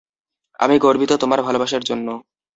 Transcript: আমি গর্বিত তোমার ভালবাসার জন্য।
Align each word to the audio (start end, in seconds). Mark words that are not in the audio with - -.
আমি 0.59 0.75
গর্বিত 0.79 1.11
তোমার 1.13 1.39
ভালবাসার 1.41 1.83
জন্য। 1.83 2.07